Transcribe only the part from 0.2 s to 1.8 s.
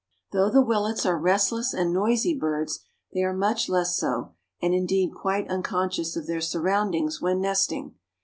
]Though the Willets are restless